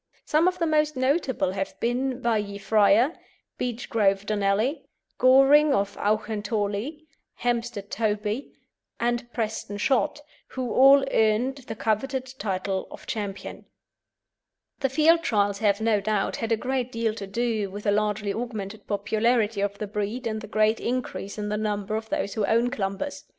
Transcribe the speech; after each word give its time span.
Some 0.25 0.47
of 0.47 0.57
the 0.57 0.65
most 0.65 0.95
notable 0.97 1.51
have 1.51 1.79
been 1.79 2.21
Baillie 2.23 2.57
Friar, 2.57 3.13
Beechgrove 3.59 4.25
Donally, 4.25 4.81
Goring 5.19 5.75
of 5.75 5.95
Auchentorlie, 5.97 7.05
Hempstead 7.35 7.91
Toby, 7.91 8.51
and 8.99 9.31
Preston 9.31 9.77
Shot, 9.77 10.21
who 10.47 10.71
all 10.73 11.05
earned 11.11 11.57
the 11.67 11.75
coveted 11.75 12.33
title 12.39 12.87
of 12.89 13.05
Champion. 13.05 13.65
The 14.79 14.89
Field 14.89 15.21
Trials 15.21 15.59
have, 15.59 15.79
no 15.79 16.01
doubt, 16.01 16.37
had 16.37 16.51
a 16.51 16.57
great 16.57 16.91
deal 16.91 17.13
to 17.13 17.27
do 17.27 17.69
with 17.69 17.83
the 17.83 17.91
largely 17.91 18.33
augmented 18.33 18.87
popularity 18.87 19.61
of 19.61 19.77
the 19.77 19.85
breed 19.85 20.25
and 20.25 20.41
the 20.41 20.47
great 20.47 20.79
increase 20.79 21.37
in 21.37 21.49
the 21.49 21.57
number 21.57 21.95
of 21.95 22.09
those 22.09 22.33
who 22.33 22.43
own 22.47 22.71
Clumbers. 22.71 23.25